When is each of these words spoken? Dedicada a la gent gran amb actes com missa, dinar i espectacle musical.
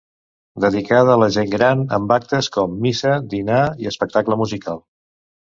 Dedicada 0.63 1.11
a 1.15 1.17
la 1.23 1.27
gent 1.35 1.51
gran 1.55 1.83
amb 1.97 2.13
actes 2.15 2.49
com 2.57 2.73
missa, 2.87 3.13
dinar 3.35 3.61
i 3.85 3.93
espectacle 3.93 4.41
musical. 4.43 4.83